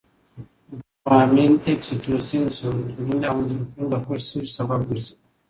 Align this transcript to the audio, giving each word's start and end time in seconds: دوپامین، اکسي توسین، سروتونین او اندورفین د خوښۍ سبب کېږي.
دوپامین، 0.77 1.53
اکسي 1.69 1.95
توسین، 2.03 2.45
سروتونین 2.57 3.21
او 3.29 3.37
اندورفین 3.39 3.85
د 3.91 3.93
خوښۍ 4.03 4.43
سبب 4.55 4.81
کېږي. 4.89 5.13